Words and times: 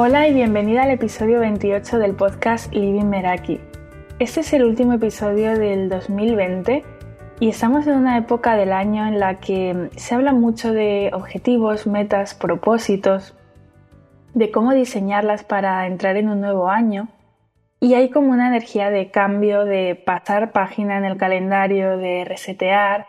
Hola 0.00 0.28
y 0.28 0.32
bienvenida 0.32 0.84
al 0.84 0.92
episodio 0.92 1.40
28 1.40 1.98
del 1.98 2.14
podcast 2.14 2.72
Living 2.72 3.06
Meraki. 3.06 3.60
Este 4.20 4.42
es 4.42 4.52
el 4.52 4.62
último 4.62 4.92
episodio 4.92 5.58
del 5.58 5.88
2020 5.88 6.84
y 7.40 7.48
estamos 7.48 7.84
en 7.88 7.96
una 7.96 8.16
época 8.16 8.54
del 8.54 8.72
año 8.72 9.08
en 9.08 9.18
la 9.18 9.40
que 9.40 9.90
se 9.96 10.14
habla 10.14 10.32
mucho 10.32 10.72
de 10.72 11.10
objetivos, 11.12 11.88
metas, 11.88 12.34
propósitos, 12.34 13.34
de 14.34 14.52
cómo 14.52 14.72
diseñarlas 14.72 15.42
para 15.42 15.84
entrar 15.88 16.16
en 16.16 16.28
un 16.28 16.40
nuevo 16.42 16.70
año 16.70 17.08
y 17.80 17.94
hay 17.94 18.08
como 18.08 18.30
una 18.30 18.46
energía 18.46 18.90
de 18.90 19.10
cambio, 19.10 19.64
de 19.64 19.96
pasar 19.96 20.52
página 20.52 20.96
en 20.96 21.06
el 21.06 21.16
calendario, 21.16 21.98
de 21.98 22.24
resetear, 22.24 23.08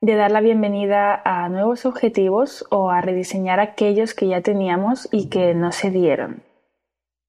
de 0.00 0.14
dar 0.14 0.30
la 0.30 0.40
bienvenida 0.40 1.20
a 1.24 1.48
nuevos 1.48 1.84
objetivos 1.84 2.64
o 2.70 2.90
a 2.90 3.00
rediseñar 3.00 3.58
aquellos 3.58 4.14
que 4.14 4.28
ya 4.28 4.42
teníamos 4.42 5.08
y 5.10 5.28
que 5.28 5.54
no 5.54 5.72
se 5.72 5.90
dieron. 5.90 6.42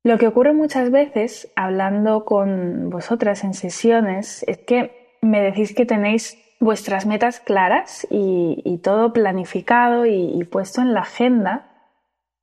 Lo 0.04 0.18
que 0.18 0.28
ocurre 0.28 0.54
muchas 0.54 0.92
veces, 0.92 1.52
hablando 1.56 2.26
con 2.26 2.90
vosotras 2.90 3.44
en 3.44 3.54
sesiones, 3.54 4.44
es 4.48 4.60
que 4.60 5.18
me 5.22 5.42
decís 5.42 5.74
que 5.74 5.86
tenéis 5.86 6.38
vuestras 6.60 7.06
metas 7.06 7.40
claras 7.40 8.08
y, 8.10 8.80
todo 8.84 9.14
planificado 9.14 10.06
y 10.06 10.42
puesto 10.46 10.82
en 10.82 10.94
la 10.94 11.02
agenda, 11.02 11.70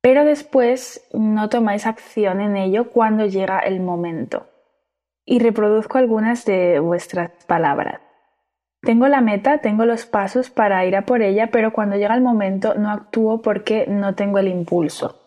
pero 0.01 0.23
después 0.23 1.07
no 1.13 1.49
tomáis 1.49 1.87
acción 1.87 2.41
en 2.41 2.57
ello 2.57 2.89
cuando 2.89 3.25
llega 3.25 3.59
el 3.59 3.79
momento. 3.79 4.47
Y 5.25 5.39
reproduzco 5.39 5.97
algunas 5.97 6.45
de 6.45 6.79
vuestras 6.79 7.31
palabras. 7.45 8.06
Tengo 8.81 9.07
la 9.07 9.21
meta, 9.21 9.57
tengo 9.59 9.85
los 9.85 10.05
pasos 10.05 10.49
para 10.49 10.85
ir 10.85 10.95
a 10.95 11.05
por 11.05 11.21
ella, 11.21 11.47
pero 11.51 11.73
cuando 11.73 11.95
llega 11.95 12.15
el 12.15 12.21
momento 12.21 12.75
no 12.75 12.91
actúo 12.91 13.41
porque 13.41 13.85
no 13.87 14.15
tengo 14.15 14.39
el 14.39 14.47
impulso. 14.47 15.19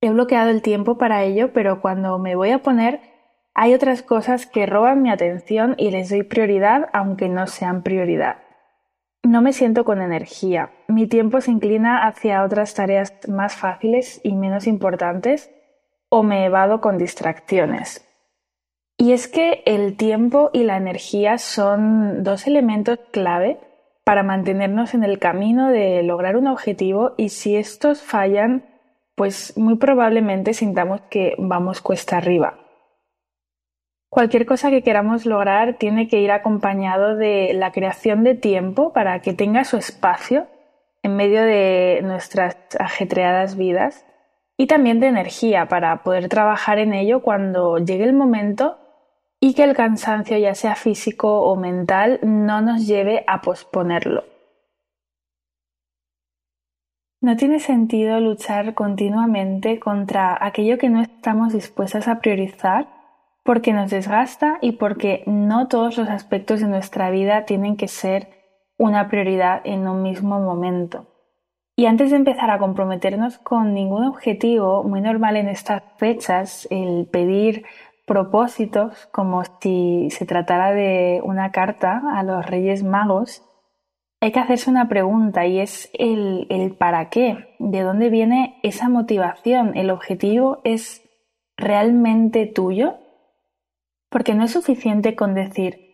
He 0.00 0.10
bloqueado 0.10 0.50
el 0.50 0.62
tiempo 0.62 0.96
para 0.96 1.24
ello, 1.24 1.52
pero 1.52 1.80
cuando 1.80 2.18
me 2.18 2.36
voy 2.36 2.50
a 2.50 2.62
poner 2.62 3.00
hay 3.60 3.74
otras 3.74 4.02
cosas 4.02 4.46
que 4.46 4.66
roban 4.66 5.02
mi 5.02 5.10
atención 5.10 5.74
y 5.78 5.90
les 5.90 6.10
doy 6.10 6.22
prioridad 6.22 6.88
aunque 6.92 7.28
no 7.28 7.48
sean 7.48 7.82
prioridad. 7.82 8.38
No 9.24 9.42
me 9.42 9.52
siento 9.52 9.84
con 9.84 10.00
energía. 10.00 10.70
Mi 10.86 11.08
tiempo 11.08 11.40
se 11.40 11.50
inclina 11.50 12.06
hacia 12.06 12.44
otras 12.44 12.74
tareas 12.74 13.14
más 13.28 13.56
fáciles 13.56 14.20
y 14.22 14.36
menos 14.36 14.68
importantes 14.68 15.50
o 16.08 16.22
me 16.22 16.44
evado 16.44 16.80
con 16.80 16.98
distracciones. 16.98 18.07
Y 19.00 19.12
es 19.12 19.28
que 19.28 19.62
el 19.64 19.96
tiempo 19.96 20.50
y 20.52 20.64
la 20.64 20.76
energía 20.76 21.38
son 21.38 22.24
dos 22.24 22.48
elementos 22.48 22.98
clave 23.12 23.60
para 24.02 24.24
mantenernos 24.24 24.92
en 24.92 25.04
el 25.04 25.20
camino 25.20 25.68
de 25.68 26.02
lograr 26.02 26.36
un 26.36 26.48
objetivo 26.48 27.12
y 27.16 27.28
si 27.28 27.54
estos 27.54 28.02
fallan, 28.02 28.64
pues 29.14 29.56
muy 29.56 29.76
probablemente 29.76 30.52
sintamos 30.52 31.00
que 31.02 31.36
vamos 31.38 31.80
cuesta 31.80 32.16
arriba. 32.16 32.58
Cualquier 34.10 34.46
cosa 34.46 34.70
que 34.70 34.82
queramos 34.82 35.26
lograr 35.26 35.74
tiene 35.74 36.08
que 36.08 36.20
ir 36.20 36.32
acompañado 36.32 37.14
de 37.14 37.52
la 37.54 37.70
creación 37.70 38.24
de 38.24 38.34
tiempo 38.34 38.92
para 38.92 39.20
que 39.20 39.32
tenga 39.32 39.64
su 39.64 39.76
espacio 39.76 40.48
en 41.04 41.14
medio 41.14 41.42
de 41.42 42.00
nuestras 42.02 42.56
ajetreadas 42.80 43.56
vidas 43.56 44.04
y 44.56 44.66
también 44.66 44.98
de 44.98 45.06
energía 45.06 45.68
para 45.68 46.02
poder 46.02 46.28
trabajar 46.28 46.80
en 46.80 46.94
ello 46.94 47.22
cuando 47.22 47.78
llegue 47.78 48.02
el 48.02 48.12
momento 48.12 48.78
y 49.40 49.54
que 49.54 49.64
el 49.64 49.74
cansancio, 49.74 50.36
ya 50.38 50.54
sea 50.54 50.74
físico 50.74 51.42
o 51.42 51.56
mental, 51.56 52.18
no 52.22 52.60
nos 52.60 52.86
lleve 52.86 53.24
a 53.26 53.40
posponerlo. 53.40 54.24
No 57.20 57.36
tiene 57.36 57.58
sentido 57.58 58.20
luchar 58.20 58.74
continuamente 58.74 59.80
contra 59.80 60.38
aquello 60.40 60.78
que 60.78 60.88
no 60.88 61.02
estamos 61.02 61.52
dispuestas 61.52 62.06
a 62.06 62.20
priorizar 62.20 62.88
porque 63.42 63.72
nos 63.72 63.90
desgasta 63.90 64.58
y 64.60 64.72
porque 64.72 65.24
no 65.26 65.68
todos 65.68 65.98
los 65.98 66.08
aspectos 66.08 66.60
de 66.60 66.68
nuestra 66.68 67.10
vida 67.10 67.44
tienen 67.44 67.76
que 67.76 67.88
ser 67.88 68.28
una 68.76 69.08
prioridad 69.08 69.62
en 69.64 69.88
un 69.88 70.02
mismo 70.02 70.38
momento. 70.38 71.06
Y 71.74 71.86
antes 71.86 72.10
de 72.10 72.16
empezar 72.16 72.50
a 72.50 72.58
comprometernos 72.58 73.38
con 73.38 73.72
ningún 73.72 74.04
objetivo, 74.04 74.84
muy 74.84 75.00
normal 75.00 75.36
en 75.36 75.48
estas 75.48 75.82
fechas, 75.96 76.68
el 76.70 77.08
pedir 77.10 77.64
propósitos 78.08 79.06
como 79.12 79.44
si 79.60 80.08
se 80.10 80.26
tratara 80.26 80.72
de 80.72 81.20
una 81.22 81.52
carta 81.52 82.02
a 82.12 82.24
los 82.24 82.44
Reyes 82.44 82.82
Magos, 82.82 83.44
hay 84.20 84.32
que 84.32 84.40
hacerse 84.40 84.68
una 84.68 84.88
pregunta 84.88 85.46
y 85.46 85.60
es 85.60 85.88
el, 85.92 86.48
el 86.50 86.74
para 86.74 87.08
qué, 87.10 87.54
de 87.60 87.82
dónde 87.82 88.10
viene 88.10 88.58
esa 88.64 88.88
motivación, 88.88 89.76
el 89.76 89.90
objetivo 89.90 90.60
es 90.64 91.08
realmente 91.56 92.46
tuyo 92.46 92.96
porque 94.10 94.34
no 94.34 94.44
es 94.44 94.52
suficiente 94.52 95.14
con 95.14 95.34
decir, 95.34 95.88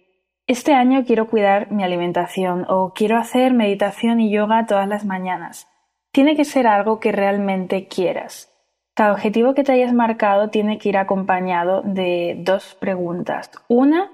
este 0.47 0.73
año 0.75 1.05
quiero 1.05 1.29
cuidar 1.29 1.73
mi 1.73 1.85
alimentación 1.85 2.65
o 2.69 2.93
quiero 2.95 3.17
hacer 3.19 3.53
meditación 3.53 4.21
y 4.21 4.31
yoga 4.31 4.67
todas 4.67 4.87
las 4.87 5.05
mañanas. 5.05 5.69
Tiene 6.13 6.37
que 6.37 6.45
ser 6.45 6.67
algo 6.67 7.01
que 7.01 7.13
realmente 7.13 7.89
quieras. 7.89 8.54
Cada 8.95 9.13
objetivo 9.13 9.55
que 9.55 9.65
te 9.65 9.73
hayas 9.73 9.93
marcado 9.93 10.51
tiene 10.51 10.79
que 10.79 10.89
ir 10.89 10.97
acompañado 10.97 11.83
de 11.83 12.37
dos 12.39 12.77
preguntas. 12.77 13.51
Una, 13.67 14.13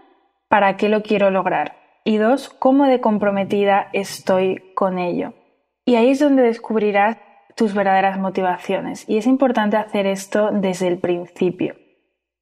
¿para 0.49 0.79
qué 0.79 0.89
lo 0.89 1.03
quiero 1.03 1.31
lograr? 1.31 1.77
Y 2.03 2.17
dos, 2.17 2.49
¿cómo 2.49 2.87
de 2.87 3.01
comprometida 3.01 3.89
estoy 3.93 4.73
con 4.75 4.99
ello? 4.99 5.35
Y 5.85 5.97
ahí 5.97 6.11
es 6.11 6.19
donde 6.19 6.43
descubrirás 6.43 7.19
tus 7.57 7.75
verdaderas 7.75 8.19
motivaciones. 8.19 9.07
Y 9.07 9.19
es 9.19 9.27
importante 9.27 9.77
hacer 9.77 10.07
esto 10.07 10.51
desde 10.51 10.89
el 10.89 10.99
principio. 10.99 11.77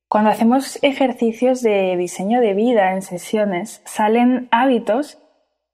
Cuando 0.08 0.30
hacemos 0.30 0.78
ejercicios 0.82 1.60
de 1.60 1.96
diseño 1.96 2.40
de 2.40 2.54
vida 2.54 2.92
en 2.94 3.02
sesiones, 3.02 3.82
salen 3.84 4.46
hábitos 4.52 5.18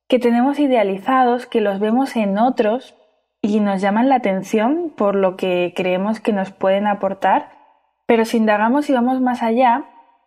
que 0.08 0.18
tenemos 0.18 0.58
idealizados, 0.58 1.46
que 1.46 1.60
los 1.60 1.78
vemos 1.78 2.16
en 2.16 2.38
otros 2.38 2.96
y 3.44 3.60
nos 3.60 3.82
llaman 3.82 4.08
la 4.08 4.14
atención 4.14 4.90
por 4.96 5.14
lo 5.14 5.36
que 5.36 5.74
creemos 5.76 6.18
que 6.18 6.32
nos 6.32 6.50
pueden 6.50 6.86
aportar, 6.86 7.50
pero 8.06 8.24
si 8.24 8.38
indagamos 8.38 8.88
y 8.88 8.94
vamos 8.94 9.20
más 9.20 9.42
allá, 9.42 9.84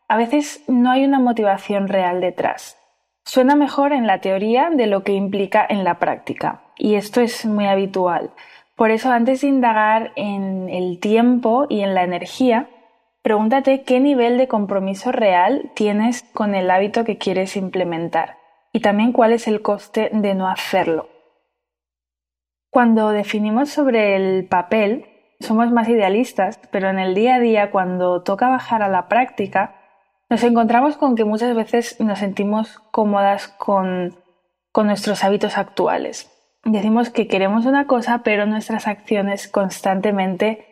a 0.07 0.17
veces 0.17 0.63
no 0.67 0.91
hay 0.91 1.03
una 1.03 1.19
motivación 1.19 1.88
real 1.88 2.22
detrás. 2.22 2.77
Suena 3.25 3.56
mejor 3.56 3.91
en 3.91 4.06
la 4.06 4.22
teoría 4.22 4.69
de 4.69 4.85
lo 4.85 5.03
que 5.03 5.13
implica 5.13 5.66
en 5.67 5.83
la 5.83 5.97
práctica, 5.97 6.61
y 6.77 6.94
esto 6.94 7.19
es 7.19 7.44
muy 7.47 7.66
habitual. 7.66 8.29
Por 8.75 8.91
eso, 8.91 9.11
antes 9.11 9.41
de 9.41 9.47
indagar 9.47 10.11
en 10.16 10.69
el 10.69 11.00
tiempo 11.00 11.66
y 11.69 11.81
en 11.81 11.95
la 11.95 12.03
energía, 12.03 12.69
Pregúntate 13.23 13.81
qué 13.81 14.00
nivel 14.00 14.38
de 14.38 14.47
compromiso 14.47 15.11
real 15.11 15.72
tienes 15.73 16.23
con 16.33 16.56
el 16.56 16.72
hábito 16.72 17.03
que 17.03 17.17
quieres 17.17 17.57
implementar 17.57 18.38
y 18.72 18.79
también 18.79 19.11
cuál 19.11 19.33
es 19.33 19.50
el 19.50 19.61
coste 19.61 20.09
de 20.13 20.33
no 20.33 20.47
hacerlo. 20.47 21.09
Cuando 22.69 23.09
definimos 23.09 23.69
sobre 23.69 24.16
el 24.16 24.45
papel, 24.45 25.05
somos 25.39 25.72
más 25.72 25.88
idealistas, 25.88 26.59
pero 26.72 26.89
en 26.89 27.00
el 27.00 27.16
día 27.16 27.35
a 27.35 27.39
día, 27.39 27.72
cuando 27.72 28.23
toca 28.23 28.50
bajar 28.50 28.81
a 28.81 28.89
la 28.89 29.07
práctica, 29.07 29.75
nos 30.29 30.44
encontramos 30.44 30.97
con 30.97 31.16
que 31.16 31.23
muchas 31.23 31.56
veces 31.56 32.00
nos 32.01 32.19
sentimos 32.19 32.79
cómodas 32.91 33.47
con, 33.47 34.16
nuestros 34.75 35.23
hábitos 35.23 35.57
actuales. 35.57 36.31
Decimos 36.63 37.09
que 37.09 37.27
queremos 37.27 37.66
una 37.66 37.88
cosa, 37.88 38.22
pero 38.23 38.45
nuestras 38.45 38.88
acciones 38.88 39.47
constantemente 39.47 40.67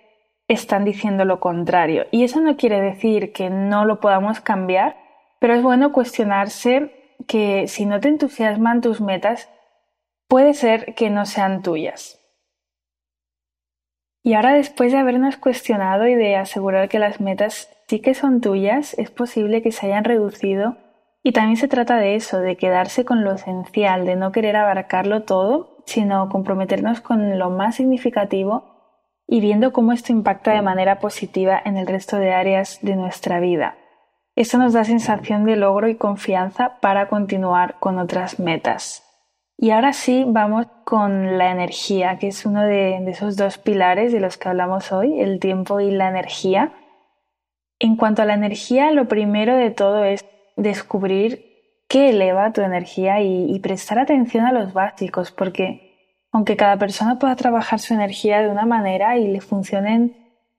están 0.48 0.86
diciendo 0.86 1.26
lo 1.26 1.40
contrario. 1.40 2.06
Y 2.12 2.24
eso 2.24 2.40
no 2.40 2.56
quiere 2.56 2.82
decir 2.82 3.34
que 3.34 3.50
no 3.50 3.84
lo 3.84 4.00
podamos 4.00 4.42
cambiar, 4.42 4.96
pero 5.40 5.56
es 5.56 5.64
bueno 5.64 5.92
cuestionarse 5.92 7.16
que 7.28 7.68
si 7.68 7.88
no 7.88 8.00
te 8.00 8.10
entusiasman 8.10 8.82
tus 8.82 9.02
metas, 9.02 9.50
puede 10.28 10.54
ser 10.54 10.96
que 10.96 11.10
no 11.10 11.26
sean 11.26 11.62
tuyas. 11.62 12.22
Y 14.24 14.34
ahora 14.34 14.54
después 14.54 14.92
de 14.92 14.98
habernos 14.98 15.38
cuestionado 15.38 16.08
y 16.08 16.16
de 16.16 16.36
asegurar 16.36 16.90
que 16.90 16.98
las 16.98 17.22
metas 17.22 17.70
sí 17.88 18.00
que 18.00 18.16
son 18.16 18.42
tuyas, 18.42 18.98
es 18.98 19.12
posible 19.12 19.62
que 19.62 19.72
se 19.72 19.86
hayan 19.86 20.04
reducido 20.04 20.78
y 21.22 21.32
también 21.32 21.58
se 21.58 21.68
trata 21.68 21.98
de 21.98 22.16
eso, 22.16 22.40
de 22.40 22.56
quedarse 22.56 23.06
con 23.06 23.24
lo 23.24 23.34
esencial, 23.34 24.06
de 24.06 24.16
no 24.16 24.32
querer 24.32 24.56
abarcarlo 24.56 25.24
todo, 25.24 25.78
sino 25.86 26.30
comprometernos 26.30 27.02
con 27.02 27.38
lo 27.38 27.50
más 27.50 27.76
significativo 27.76 28.76
y 29.28 29.42
viendo 29.42 29.72
cómo 29.74 29.92
esto 29.92 30.12
impacta 30.12 30.54
de 30.54 30.62
manera 30.62 31.00
positiva 31.00 31.62
en 31.64 31.78
el 31.78 31.88
resto 31.88 32.18
de 32.18 32.34
áreas 32.34 32.80
de 32.82 32.96
nuestra 32.96 33.40
vida. 33.40 33.76
Esto 34.36 34.58
nos 34.58 34.74
da 34.74 34.84
sensación 34.84 35.46
de 35.46 35.56
logro 35.56 35.88
y 35.88 35.96
confianza 35.96 36.78
para 36.82 37.08
continuar 37.08 37.80
con 37.80 38.00
otras 38.00 38.40
metas. 38.40 39.05
Y 39.58 39.72
ahora 39.72 39.94
sí 39.94 40.26
vamos 40.28 40.68
con 40.84 41.38
la 41.38 41.52
energía, 41.52 42.18
que 42.18 42.28
es 42.28 42.46
uno 42.46 42.64
de, 42.64 42.98
esos 43.10 43.38
dos 43.38 43.58
pilares 43.58 44.12
de 44.12 44.20
los 44.20 44.38
que 44.38 44.50
hablamos 44.50 44.92
hoy, 44.92 45.20
el 45.22 45.40
tiempo 45.40 45.80
y 45.80 45.92
la 45.92 46.10
energía. 46.10 46.74
En 47.80 47.96
cuanto 47.96 48.22
a 48.22 48.26
la 48.26 48.34
energía, 48.34 48.92
lo 48.92 49.08
primero 49.08 49.56
de 49.56 49.72
todo 49.72 50.04
es 50.04 50.26
descubrir 50.58 51.46
qué 51.88 52.10
eleva 52.10 52.52
tu 52.52 52.62
energía 52.62 53.22
y 53.22 53.58
prestar 53.60 54.00
atención 54.00 54.46
a 54.46 54.52
los 54.52 54.74
básicos, 54.74 55.32
porque 55.32 55.86
aunque 56.36 56.58
cada 56.58 56.78
persona 56.78 57.18
pueda 57.18 57.38
trabajar 57.38 57.80
su 57.80 57.94
energía 57.94 58.42
de 58.42 58.50
una 58.50 58.66
manera 58.66 59.18
y 59.18 59.28
le 59.28 59.40
funcionen 59.40 60.18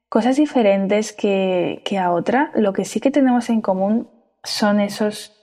cosas 0.08 0.37
diferentes 0.37 1.12
que, 1.12 1.82
que 1.84 1.98
a 1.98 2.12
otra. 2.12 2.50
Lo 2.54 2.72
que 2.72 2.87
sí 2.87 2.98
que 2.98 3.10
tenemos 3.10 3.50
en 3.50 3.60
común 3.60 4.08
son 4.43 4.81
esos 4.81 5.35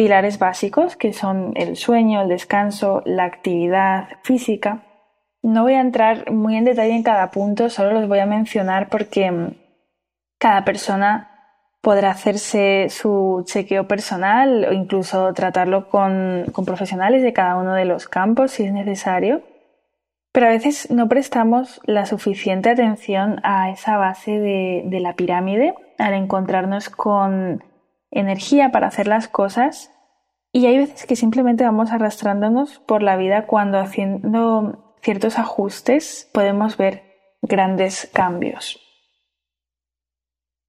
pilares 0.00 0.38
básicos 0.38 0.96
que 0.96 1.12
son 1.12 1.52
el 1.56 1.76
sueño, 1.76 2.22
el 2.22 2.28
descanso, 2.30 3.02
la 3.04 3.24
actividad 3.24 4.08
física. 4.22 4.82
No 5.42 5.64
voy 5.64 5.74
a 5.74 5.82
entrar 5.82 6.32
muy 6.32 6.56
en 6.56 6.64
detalle 6.64 6.94
en 6.94 7.02
cada 7.02 7.30
punto, 7.30 7.68
solo 7.68 7.92
los 7.92 8.08
voy 8.08 8.18
a 8.20 8.24
mencionar 8.24 8.88
porque 8.88 9.30
mm, 9.30 9.48
cada 10.38 10.64
persona 10.64 11.28
podrá 11.82 12.12
hacerse 12.12 12.86
su 12.88 13.44
chequeo 13.44 13.86
personal 13.88 14.64
o 14.70 14.72
incluso 14.72 15.34
tratarlo 15.34 15.90
con, 15.90 16.46
profesionales 16.64 17.22
de 17.22 17.34
cada 17.34 17.56
uno 17.56 17.74
de 17.74 17.84
los 17.84 18.08
campos 18.08 18.52
si 18.52 18.64
es 18.64 18.72
necesario. 18.72 19.42
Pero 20.32 20.46
a 20.46 20.50
veces 20.50 20.90
no 20.90 21.10
prestamos 21.10 21.78
la 21.84 22.06
suficiente 22.06 22.70
atención 22.70 23.38
a 23.42 23.68
esa 23.68 23.98
base 23.98 24.30
de, 24.30 24.82
de 24.86 25.00
la 25.00 25.12
pirámide 25.12 25.74
al 25.98 26.14
encontrarnos 26.14 26.88
con 26.88 27.62
energía 28.10 28.70
para 28.72 28.88
hacer 28.88 29.06
las 29.06 29.28
cosas 29.28 29.90
y 30.52 30.66
hay 30.66 30.78
veces 30.78 31.06
que 31.06 31.16
simplemente 31.16 31.64
vamos 31.64 31.92
arrastrándonos 31.92 32.80
por 32.80 33.02
la 33.02 33.16
vida 33.16 33.46
cuando 33.46 33.78
haciendo 33.78 34.96
ciertos 35.00 35.38
ajustes 35.38 36.28
podemos 36.32 36.76
ver 36.76 37.04
grandes 37.40 38.10
cambios. 38.12 38.80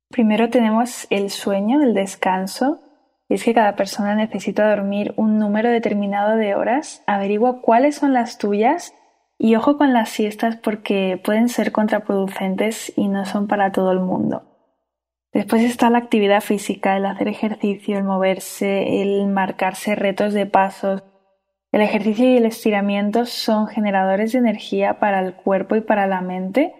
Primero 0.10 0.50
tenemos 0.50 1.08
el 1.10 1.30
sueño, 1.30 1.82
el 1.82 1.94
descanso. 1.94 2.80
Y 3.28 3.36
es 3.36 3.46
que 3.46 3.54
cada 3.54 3.78
persona 3.78 4.14
necesita 4.14 4.70
dormir 4.70 5.14
un 5.16 5.40
número 5.40 5.70
determinado 5.70 6.36
de 6.36 6.54
horas. 6.54 7.02
Averigua 7.08 7.62
cuáles 7.62 7.96
son 7.96 8.14
las 8.14 8.38
tuyas 8.38 8.94
y 9.38 9.56
ojo 9.56 9.78
con 9.78 9.94
las 9.94 10.10
siestas 10.10 10.58
porque 10.58 11.20
pueden 11.24 11.48
ser 11.48 11.72
contraproducentes 11.72 12.92
y 12.98 13.08
no 13.08 13.26
son 13.26 13.48
para 13.48 13.72
todo 13.72 13.94
el 13.94 14.02
mundo. 14.02 14.51
Después 15.34 15.64
está 15.64 15.90
la 15.90 16.00
actividad 16.00 16.42
física, 16.42 16.98
el 16.98 17.06
hacer 17.06 17.28
ejercicio, 17.28 17.98
el 17.98 18.04
moverse, 18.04 19.02
el 19.02 19.28
marcarse 19.28 19.96
retos 19.96 20.34
de 20.34 20.46
pasos. 20.46 21.04
El 21.72 21.82
ejercicio 21.82 22.26
y 22.30 22.38
el 22.38 22.46
estiramiento 22.46 23.26
son 23.26 23.68
generadores 23.68 24.34
de 24.34 24.40
energía 24.40 25.00
para 25.00 25.22
el 25.22 25.34
cuerpo 25.36 25.76
y 25.78 25.82
para 25.82 26.06
la 26.06 26.22
mente 26.22 26.74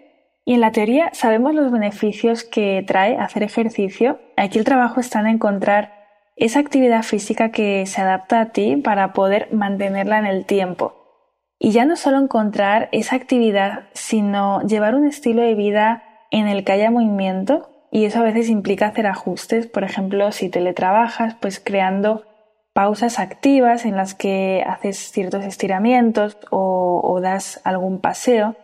y 0.44 0.54
en 0.54 0.60
la 0.60 0.72
teoría 0.72 1.10
sabemos 1.12 1.54
los 1.54 1.70
beneficios 1.70 2.44
que 2.44 2.84
trae 2.86 3.16
hacer 3.16 3.42
ejercicio. 3.42 4.18
Aquí 4.36 4.58
el 4.58 4.64
trabajo 4.64 5.00
está 5.00 5.20
en 5.20 5.28
encontrar 5.28 5.92
esa 6.36 6.58
actividad 6.58 7.02
física 7.02 7.50
que 7.50 7.86
se 7.86 8.00
adapta 8.00 8.40
a 8.40 8.46
ti 8.50 8.76
para 8.76 9.12
poder 9.12 9.48
mantenerla 9.52 10.18
en 10.18 10.26
el 10.26 10.44
tiempo. 10.44 10.96
Y 11.58 11.70
ya 11.70 11.84
no 11.84 11.94
solo 11.94 12.18
encontrar 12.18 12.88
esa 12.90 13.14
actividad, 13.14 13.84
sino 13.92 14.62
llevar 14.62 14.96
un 14.96 15.06
estilo 15.06 15.42
de 15.42 15.54
vida 15.54 16.02
en 16.32 16.48
el 16.48 16.64
que 16.64 16.72
haya 16.72 16.90
movimiento 16.90 17.68
y 17.94 18.06
eso 18.06 18.20
a 18.20 18.22
veces 18.22 18.48
implica 18.48 18.86
hacer 18.86 19.06
ajustes, 19.06 19.66
por 19.66 19.84
ejemplo, 19.84 20.32
si 20.32 20.48
teletrabajas, 20.48 21.36
pues 21.38 21.60
creando 21.60 22.24
pausas 22.72 23.18
activas 23.18 23.84
en 23.84 23.96
las 23.96 24.14
que 24.14 24.64
haces 24.66 24.96
ciertos 25.12 25.44
estiramientos 25.44 26.38
o, 26.50 27.20
das 27.20 27.60
algún 27.64 28.00
paseo 28.00 28.56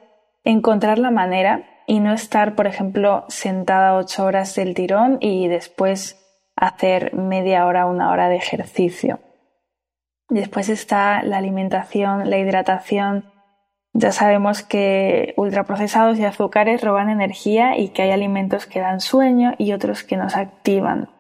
encontrar 0.45 0.99
la 0.99 1.11
manera 1.11 1.67
y 1.87 2.01
no 2.01 2.15
estar, 2.15 2.55
por 2.55 2.67
ejemplo, 2.67 3.27
sentada 3.29 3.97
ocho 3.97 4.25
horas 4.25 4.55
del 4.55 4.73
tirón 4.73 5.19
y 5.21 5.47
después 5.49 6.25
hacer 6.57 7.15
media 7.15 7.67
hora, 7.67 7.85
una 7.85 8.11
hora 8.11 8.31
de 8.31 8.37
ejercicio. 8.37 9.21
Después 10.31 10.71
está 10.71 11.23
la 11.23 11.37
alimentación, 11.37 12.31
la 12.31 12.39
hidratación. 12.39 13.31
Ya 14.01 14.13
sabemos 14.13 14.63
que 14.63 15.35
ultraprocesados 15.37 16.21
y 16.21 16.25
azúcares 16.25 16.83
roban 16.83 17.11
energía 17.11 17.77
y 17.77 17.89
que 17.89 18.03
hay 18.03 18.13
alimentos 18.13 18.65
que 18.65 18.79
dan 18.79 19.01
sueño 19.01 19.55
y 19.59 19.73
otros 19.73 20.05
que 20.05 20.17
nos 20.17 20.37
activan. 20.37 21.11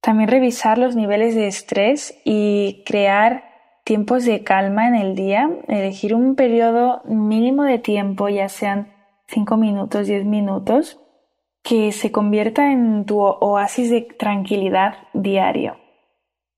También 0.00 0.28
revisar 0.30 0.78
los 0.78 0.94
niveles 0.94 1.34
de 1.34 1.48
estrés 1.48 2.16
y 2.24 2.84
crear 2.86 3.42
tiempos 3.82 4.24
de 4.24 4.44
calma 4.44 4.86
en 4.86 4.94
el 4.94 5.16
día, 5.16 5.50
elegir 5.66 6.14
un 6.14 6.36
periodo 6.36 7.02
mínimo 7.04 7.64
de 7.64 7.80
tiempo, 7.80 8.28
ya 8.28 8.48
sean 8.48 8.92
5 9.26 9.56
minutos, 9.56 10.06
10 10.06 10.24
minutos, 10.24 11.00
que 11.64 11.90
se 11.90 12.12
convierta 12.12 12.70
en 12.70 13.06
tu 13.06 13.20
oasis 13.20 13.90
de 13.90 14.02
tranquilidad 14.02 14.98
diario. 15.14 15.78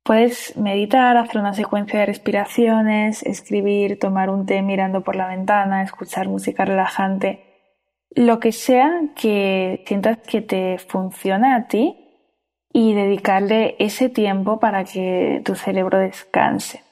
Puedes 0.02 0.56
meditar, 0.56 1.16
hacer 1.16 1.40
una 1.40 1.52
secuencia 1.52 2.00
de 2.00 2.06
respiraciones, 2.06 3.22
escribir, 3.22 3.98
tomar 3.98 4.30
un 4.30 4.46
té 4.46 4.62
mirando 4.62 5.02
por 5.02 5.14
la 5.14 5.28
ventana, 5.28 5.82
escuchar 5.82 6.28
música 6.28 6.64
relajante, 6.64 7.44
lo 8.10 8.40
que 8.40 8.52
sea 8.52 9.02
que 9.14 9.84
sientas 9.86 10.18
que 10.18 10.40
te 10.40 10.78
funciona 10.78 11.54
a 11.54 11.68
ti 11.68 11.96
y 12.72 12.94
dedicarle 12.94 13.76
ese 13.78 14.08
tiempo 14.08 14.58
para 14.58 14.84
que 14.84 15.42
tu 15.44 15.54
cerebro 15.54 15.98
descanse. 15.98 16.82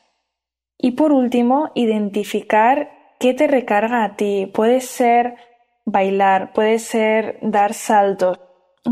Y 0.76 0.92
por 0.92 1.12
último, 1.12 1.72
identificar 1.74 2.90
qué 3.18 3.34
te 3.34 3.48
recarga 3.48 4.04
a 4.04 4.16
ti. 4.16 4.50
Puede 4.52 4.80
ser 4.80 5.36
bailar, 5.84 6.52
puede 6.52 6.78
ser 6.78 7.38
dar 7.42 7.74
saltos, 7.74 8.38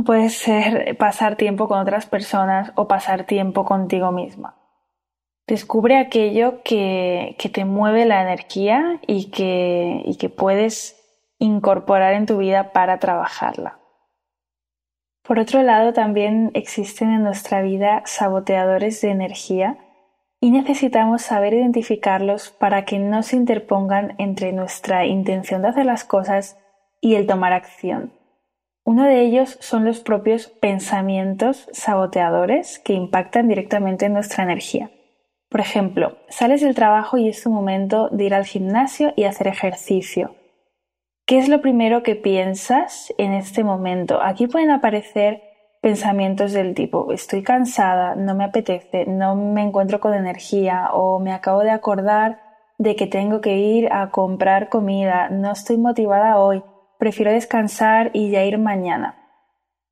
puede 0.04 0.30
ser 0.30 0.96
pasar 0.96 1.36
tiempo 1.36 1.68
con 1.68 1.78
otras 1.78 2.06
personas 2.06 2.72
o 2.74 2.88
pasar 2.88 3.24
tiempo 3.24 3.64
contigo 3.64 4.12
misma. 4.12 4.56
Descubre 5.46 5.96
aquello 5.96 6.62
que, 6.64 7.36
que 7.38 7.48
te 7.48 7.64
mueve 7.64 8.04
la 8.04 8.22
energía 8.22 9.00
y 9.06 9.30
que, 9.30 10.02
y 10.04 10.16
que 10.16 10.28
puedes 10.28 10.96
incorporar 11.38 12.14
en 12.14 12.26
tu 12.26 12.38
vida 12.38 12.72
para 12.72 12.98
trabajarla. 12.98 13.78
Por 15.22 15.38
otro 15.38 15.62
lado, 15.62 15.92
también 15.92 16.50
existen 16.54 17.10
en 17.10 17.22
nuestra 17.22 17.62
vida 17.62 18.02
saboteadores 18.06 19.00
de 19.00 19.10
energía 19.10 19.78
y 20.40 20.50
necesitamos 20.50 21.22
saber 21.22 21.54
identificarlos 21.54 22.50
para 22.50 22.84
que 22.84 22.98
no 22.98 23.22
se 23.22 23.36
interpongan 23.36 24.14
entre 24.18 24.52
nuestra 24.52 25.06
intención 25.06 25.62
de 25.62 25.68
hacer 25.68 25.86
las 25.86 26.04
cosas 26.04 26.58
y 27.00 27.14
el 27.14 27.26
tomar 27.26 27.52
acción. 27.52 28.12
Uno 28.86 29.02
de 29.02 29.20
ellos 29.22 29.58
son 29.60 29.84
los 29.84 29.98
propios 29.98 30.46
pensamientos 30.46 31.68
saboteadores 31.72 32.78
que 32.78 32.92
impactan 32.92 33.48
directamente 33.48 34.06
en 34.06 34.12
nuestra 34.12 34.44
energía. 34.44 34.92
Por 35.48 35.58
ejemplo, 35.58 36.18
sales 36.28 36.60
del 36.60 36.76
trabajo 36.76 37.18
y 37.18 37.28
es 37.28 37.42
tu 37.42 37.50
momento 37.50 38.08
de 38.10 38.24
ir 38.26 38.34
al 38.34 38.46
gimnasio 38.46 39.12
y 39.16 39.24
hacer 39.24 39.48
ejercicio. 39.48 40.36
¿Qué 41.26 41.38
es 41.38 41.48
lo 41.48 41.60
primero 41.60 42.04
que 42.04 42.14
piensas 42.14 43.12
en 43.18 43.32
este 43.32 43.64
momento? 43.64 44.22
Aquí 44.22 44.46
pueden 44.46 44.70
aparecer 44.70 45.42
pensamientos 45.82 46.52
del 46.52 46.74
tipo 46.74 47.12
estoy 47.12 47.42
cansada, 47.42 48.14
no 48.14 48.36
me 48.36 48.44
apetece, 48.44 49.06
no 49.06 49.34
me 49.34 49.62
encuentro 49.62 49.98
con 49.98 50.14
energía 50.14 50.90
o 50.92 51.18
me 51.18 51.32
acabo 51.32 51.64
de 51.64 51.70
acordar 51.70 52.40
de 52.78 52.94
que 52.94 53.08
tengo 53.08 53.40
que 53.40 53.56
ir 53.56 53.92
a 53.92 54.10
comprar 54.10 54.68
comida, 54.68 55.28
no 55.28 55.50
estoy 55.50 55.76
motivada 55.76 56.38
hoy, 56.38 56.62
prefiero 57.06 57.30
descansar 57.30 58.10
y 58.14 58.30
ya 58.30 58.42
ir 58.42 58.58
mañana. 58.58 59.14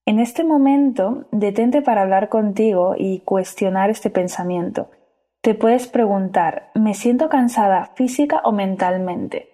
En 0.04 0.18
este 0.18 0.42
momento, 0.42 1.28
detente 1.30 1.80
para 1.80 2.02
hablar 2.02 2.28
contigo 2.28 2.96
y 2.98 3.20
cuestionar 3.20 3.88
este 3.88 4.10
pensamiento. 4.10 4.90
Te 5.40 5.54
puedes 5.54 5.86
preguntar, 5.86 6.72
¿me 6.74 6.92
siento 6.92 7.28
cansada 7.28 7.92
física 7.94 8.40
o 8.42 8.50
mentalmente? 8.50 9.48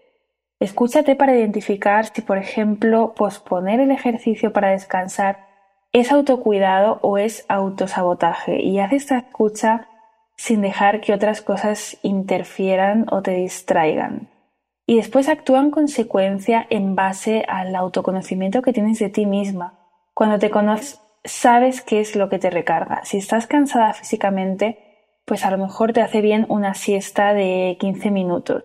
Escúchate 0.59 1.17
para 1.17 1.37
identificar 1.37 2.07
si, 2.07 2.23
por 2.23 2.39
ejemplo, 2.39 3.13
posponer 3.15 3.79
el 3.79 3.91
ejercicio 3.91 4.55
para 4.55 4.71
descansar 4.71 5.51
¿Es 5.93 6.13
autocuidado 6.13 6.99
o 7.03 7.19
es 7.19 7.45
autosabotaje? 7.49 8.63
Y 8.63 8.81
haz 8.81 8.95
esta 8.95 9.19
escucha 9.19 9.87
sin 10.35 10.63
dejar 10.63 11.03
que 11.03 11.13
otras 11.13 11.43
cosas 11.43 11.99
interfieran 12.03 13.05
o 13.11 13.21
te 13.21 13.33
distraigan. 13.33 14.31
Y 14.91 14.97
después 14.97 15.29
actúa 15.29 15.61
en 15.61 15.71
consecuencia 15.71 16.67
en 16.69 16.97
base 16.97 17.45
al 17.47 17.77
autoconocimiento 17.77 18.61
que 18.61 18.73
tienes 18.73 18.99
de 18.99 19.09
ti 19.09 19.25
misma. 19.25 19.79
Cuando 20.15 20.41
te 20.41 20.51
conoces, 20.51 21.01
sabes 21.23 21.81
qué 21.81 22.01
es 22.01 22.17
lo 22.17 22.29
que 22.29 22.41
te 22.41 22.51
recarga. 22.51 23.05
Si 23.05 23.17
estás 23.17 23.47
cansada 23.47 23.93
físicamente, 23.95 25.15
pues 25.27 25.45
a 25.45 25.53
lo 25.53 25.59
mejor 25.59 25.93
te 25.93 26.03
hace 26.03 26.23
bien 26.23 26.45
una 26.49 26.75
siesta 26.75 27.35
de 27.35 27.77
15 27.79 28.11
minutos. 28.11 28.65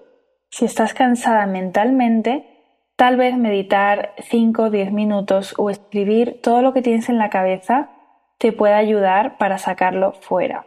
Si 0.50 0.65
estás 0.65 0.96
cansada 0.96 1.46
mentalmente, 1.46 2.55
Tal 2.96 3.17
vez 3.17 3.36
meditar 3.36 4.13
5 4.20 4.63
o 4.63 4.70
10 4.70 4.94
minutos 4.94 5.53
o 5.58 5.70
escribir 5.70 6.39
todo 6.41 6.62
lo 6.62 6.72
que 6.72 6.82
tienes 6.82 7.10
en 7.10 7.17
la 7.17 7.29
cabeza 7.29 7.89
te 8.38 8.53
pueda 8.53 8.77
ayudar 8.77 9.38
para 9.38 9.58
sacarlo 9.58 10.13
fuera. 10.13 10.65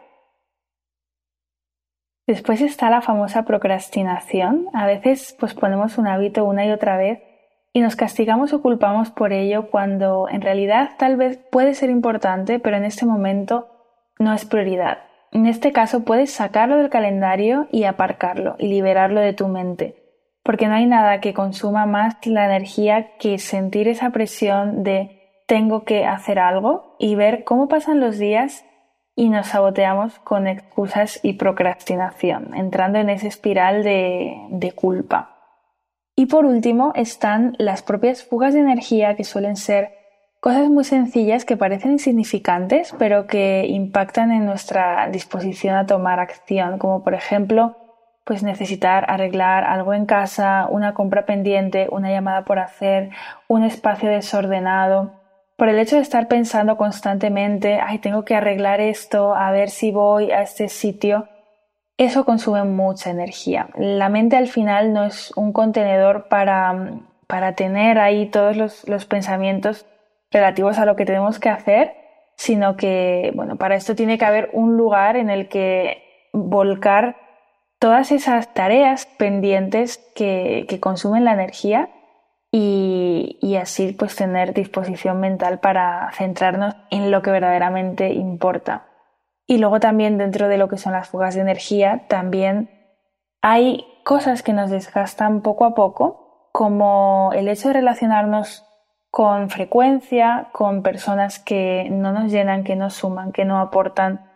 Después 2.29 2.61
está 2.61 2.91
la 2.91 3.01
famosa 3.01 3.41
procrastinación. 3.41 4.67
A 4.71 4.85
veces 4.85 5.35
posponemos 5.39 5.97
un 5.97 6.05
hábito 6.05 6.45
una 6.45 6.63
y 6.63 6.69
otra 6.69 6.95
vez 6.95 7.23
y 7.73 7.81
nos 7.81 7.95
castigamos 7.95 8.53
o 8.53 8.61
culpamos 8.61 9.09
por 9.09 9.33
ello 9.33 9.71
cuando 9.71 10.27
en 10.29 10.41
realidad 10.41 10.91
tal 10.99 11.17
vez 11.17 11.39
puede 11.51 11.73
ser 11.73 11.89
importante, 11.89 12.59
pero 12.59 12.77
en 12.77 12.85
este 12.85 13.07
momento 13.07 13.69
no 14.19 14.31
es 14.31 14.45
prioridad. 14.45 14.99
En 15.31 15.47
este 15.47 15.71
caso 15.71 16.05
puedes 16.05 16.31
sacarlo 16.31 16.77
del 16.77 16.91
calendario 16.91 17.67
y 17.71 17.85
aparcarlo 17.85 18.57
y 18.59 18.67
liberarlo 18.67 19.21
de 19.21 19.33
tu 19.33 19.47
mente. 19.47 19.95
porque 20.43 20.67
no 20.67 20.75
hay 20.75 20.85
nada 20.85 21.21
que 21.21 21.33
consuma 21.33 21.87
más 21.87 22.15
la 22.25 22.45
energía 22.45 23.17
que 23.17 23.39
sentir 23.39 23.87
esa 23.87 24.11
presión 24.11 24.83
de 24.83 25.43
tengo 25.47 25.83
que 25.83 26.05
hacer 26.05 26.37
algo 26.37 26.95
y 26.99 27.15
ver 27.15 27.43
cómo 27.43 27.67
pasan 27.67 27.99
los 27.99 28.19
días 28.19 28.65
y 29.19 29.27
nos 29.27 29.47
saboteamos 29.47 30.17
con 30.19 30.47
excusas 30.47 31.19
y 31.23 31.33
procrastinación, 31.33 32.53
entrando 32.55 32.99
en 32.99 33.09
esa 33.09 33.27
espiral 33.27 33.83
de, 33.83 34.37
de 34.49 34.71
culpa. 34.71 35.35
Y 36.15 36.27
por 36.27 36.45
último 36.45 36.93
están 36.95 37.53
las 37.57 37.81
propias 37.81 38.23
fugas 38.23 38.53
de 38.53 38.61
energía 38.61 39.17
que 39.17 39.25
suelen 39.25 39.57
ser 39.57 39.91
cosas 40.39 40.69
muy 40.69 40.85
sencillas 40.85 41.43
que 41.43 41.57
parecen 41.57 41.91
insignificantes 41.91 42.95
pero 42.97 43.27
que 43.27 43.65
impactan 43.67 44.31
en 44.31 44.45
nuestra 44.45 45.09
disposición 45.09 45.75
a 45.75 45.85
tomar 45.85 46.21
acción, 46.21 46.77
como 46.77 47.03
por 47.03 47.13
ejemplo 47.13 47.75
pues 48.23 48.41
necesitar 48.41 49.03
arreglar 49.09 49.65
algo 49.65 49.93
en 49.93 50.05
casa, 50.05 50.67
una 50.69 50.93
compra 50.93 51.25
pendiente, 51.25 51.89
una 51.91 52.09
llamada 52.09 52.45
por 52.45 52.59
hacer, 52.59 53.09
un 53.49 53.63
espacio 53.65 54.07
desordenado. 54.07 55.18
Por 55.59 55.69
el 55.69 55.77
hecho 55.77 55.97
de 55.97 56.01
estar 56.01 56.27
pensando 56.29 56.77
constantemente, 56.77 57.79
ay, 57.79 57.99
tengo 57.99 58.23
que 58.23 58.33
arreglar 58.33 58.79
esto, 58.79 59.35
a 59.35 59.51
ver 59.51 59.69
si 59.69 59.91
voy 59.91 60.31
a 60.31 60.41
este 60.41 60.69
sitio, 60.69 61.27
eso 61.97 62.23
consume 62.23 62.63
mucha 62.63 63.09
energía. 63.09 63.69
La 63.75 64.07
mente 64.07 64.37
al 64.37 64.47
final 64.47 64.93
no 64.93 65.03
es 65.03 65.31
un 65.35 65.51
contenedor 65.51 66.29
para, 66.29 67.01
para 67.27 67.55
tener 67.55 67.99
ahí 67.99 68.27
todos 68.27 68.55
los, 68.55 68.87
los 68.87 69.05
pensamientos 69.05 69.85
relativos 70.31 70.79
a 70.79 70.85
lo 70.85 70.95
que 70.95 71.05
tenemos 71.05 71.39
que 71.39 71.49
hacer, 71.49 71.93
sino 72.37 72.77
que, 72.77 73.33
bueno, 73.35 73.57
para 73.57 73.75
esto 73.75 73.95
tiene 73.95 74.17
que 74.17 74.23
haber 74.23 74.49
un 74.53 74.77
lugar 74.77 75.17
en 75.17 75.29
el 75.29 75.49
que 75.49 76.29
volcar 76.31 77.17
todas 77.79 78.13
esas 78.13 78.53
tareas 78.53 79.07
pendientes 79.17 79.97
que, 80.15 80.65
consumen 80.79 81.25
la 81.25 81.33
energía 81.33 81.89
y, 82.51 83.55
así 83.61 83.91
pues 83.91 84.15
tener 84.15 84.53
disposición 84.53 85.19
mental 85.19 85.59
para 85.59 86.11
centrarnos 86.13 86.75
en 86.89 87.11
lo 87.11 87.21
que 87.21 87.31
verdaderamente 87.31 88.13
importa. 88.13 88.87
Y 89.45 89.57
luego 89.57 89.79
también 89.79 90.17
dentro 90.17 90.47
de 90.47 90.57
lo 90.57 90.69
que 90.69 90.77
son 90.77 90.93
las 90.93 91.09
fugas 91.09 91.35
de 91.35 91.41
energía, 91.41 92.05
también 92.07 92.69
hay 93.41 93.85
cosas 94.05 94.43
que 94.43 94.53
nos 94.53 94.69
desgastan 94.69 95.41
poco 95.41 95.65
a 95.65 95.75
poco, 95.75 96.49
como 96.51 97.31
el 97.33 97.47
hecho 97.47 97.67
de 97.67 97.75
relacionarnos 97.75 98.65
con 99.11 99.49
frecuencia 99.49 100.49
con 100.51 100.83
personas 100.83 101.39
que 101.39 101.89
no 101.91 102.11
nos 102.11 102.31
llenan, 102.31 102.63
que 102.63 102.75
no 102.75 102.89
suman, 102.89 103.31
que 103.31 103.45
no 103.45 103.59
aportan 103.59 104.29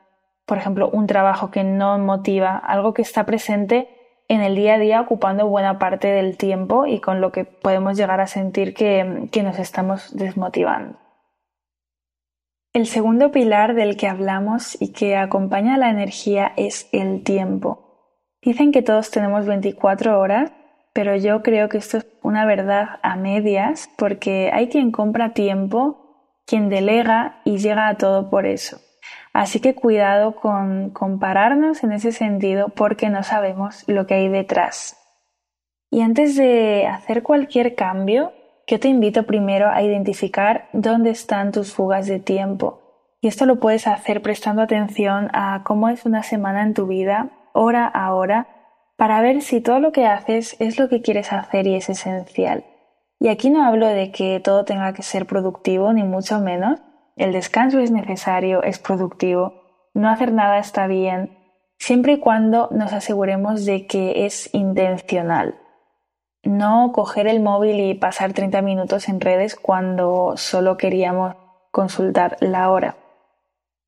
por 0.45 0.57
ejemplo, 0.57 0.89
un 0.89 1.07
trabajo 1.07 1.51
que 1.51 1.63
no 1.63 1.97
motiva, 1.99 2.57
algo 2.57 2.93
que 2.93 3.01
está 3.01 3.25
presente 3.25 3.92
en 4.27 4.41
el 4.41 4.55
día 4.55 4.75
a 4.75 4.79
día 4.79 5.01
ocupando 5.01 5.47
buena 5.47 5.79
parte 5.79 6.07
del 6.07 6.37
tiempo 6.37 6.85
y 6.85 6.99
con 6.99 7.21
lo 7.21 7.31
que 7.31 7.45
podemos 7.45 7.97
llegar 7.97 8.21
a 8.21 8.27
sentir 8.27 8.73
que, 8.73 9.27
que 9.31 9.43
nos 9.43 9.59
estamos 9.59 10.15
desmotivando. 10.15 10.97
El 12.73 12.87
segundo 12.87 13.31
pilar 13.31 13.75
del 13.75 13.97
que 13.97 14.07
hablamos 14.07 14.81
y 14.81 14.93
que 14.93 15.15
acompaña 15.15 15.77
la 15.77 15.91
energía 15.91 16.53
es 16.57 16.89
el 16.91 17.23
tiempo. 17.23 17.83
Dicen 18.41 18.71
que 18.71 18.81
todos 18.81 19.11
tenemos 19.11 19.45
24 19.45 20.19
horas, 20.19 20.51
pero 20.91 21.15
yo 21.15 21.43
creo 21.43 21.69
que 21.69 21.77
esto 21.77 21.97
es 21.97 22.07
una 22.23 22.45
verdad 22.45 22.99
a 23.03 23.15
medias 23.15 23.89
porque 23.95 24.49
hay 24.51 24.69
quien 24.69 24.91
compra 24.91 25.33
tiempo, 25.33 26.39
quien 26.47 26.69
delega 26.69 27.41
y 27.45 27.57
llega 27.57 27.87
a 27.87 27.97
todo 27.97 28.29
por 28.29 28.45
eso. 28.45 28.77
Así 29.33 29.59
que 29.59 29.73
cuidado 29.73 30.35
con 30.35 30.91
compararnos 30.91 31.83
en 31.83 31.91
ese 31.91 32.11
sentido 32.11 32.69
porque 32.69 33.09
no 33.09 33.23
sabemos 33.23 33.83
lo 33.87 34.05
que 34.05 34.13
hay 34.13 34.29
detrás. 34.29 34.99
Y 35.89 36.01
antes 36.01 36.35
de 36.35 36.87
hacer 36.87 37.23
cualquier 37.23 37.73
cambio, 37.73 38.31
yo 38.67 38.79
te 38.79 38.87
invito 38.87 39.23
primero 39.23 39.69
a 39.69 39.81
identificar 39.81 40.69
dónde 40.71 41.09
están 41.09 41.51
tus 41.51 41.73
fugas 41.73 42.07
de 42.07 42.19
tiempo. 42.19 42.79
Y 43.21 43.27
esto 43.27 43.45
lo 43.45 43.59
puedes 43.59 43.87
hacer 43.87 44.21
prestando 44.21 44.61
atención 44.61 45.29
a 45.33 45.63
cómo 45.65 45.89
es 45.89 46.05
una 46.05 46.23
semana 46.23 46.61
en 46.61 46.73
tu 46.73 46.87
vida, 46.87 47.31
hora 47.53 47.87
a 47.87 48.13
hora, 48.13 48.47
para 48.97 49.21
ver 49.21 49.41
si 49.41 49.61
todo 49.61 49.79
lo 49.79 49.91
que 49.91 50.05
haces 50.05 50.55
es 50.59 50.77
lo 50.77 50.89
que 50.89 51.01
quieres 51.01 51.33
hacer 51.33 51.65
y 51.67 51.75
es 51.75 51.89
esencial. 51.89 52.65
Y 53.19 53.29
aquí 53.29 53.49
no 53.49 53.65
hablo 53.65 53.87
de 53.87 54.11
que 54.11 54.39
todo 54.39 54.65
tenga 54.65 54.93
que 54.93 55.01
ser 55.01 55.25
productivo, 55.25 55.91
ni 55.93 56.03
mucho 56.03 56.39
menos, 56.39 56.81
el 57.15 57.31
descanso 57.31 57.79
es 57.79 57.91
necesario, 57.91 58.63
es 58.63 58.79
productivo, 58.79 59.61
no 59.93 60.09
hacer 60.09 60.33
nada 60.33 60.57
está 60.59 60.87
bien, 60.87 61.37
siempre 61.77 62.13
y 62.13 62.19
cuando 62.19 62.69
nos 62.71 62.93
aseguremos 62.93 63.65
de 63.65 63.85
que 63.85 64.25
es 64.25 64.53
intencional. 64.53 65.59
No 66.43 66.91
coger 66.93 67.27
el 67.27 67.41
móvil 67.41 67.79
y 67.79 67.93
pasar 67.93 68.33
30 68.33 68.61
minutos 68.61 69.07
en 69.07 69.21
redes 69.21 69.55
cuando 69.55 70.33
solo 70.35 70.77
queríamos 70.77 71.35
consultar 71.71 72.37
la 72.41 72.69
hora. 72.69 72.97